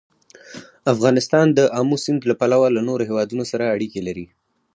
[0.93, 4.25] افغانستان د آمو سیند له پلوه له نورو هېوادونو سره اړیکې لري.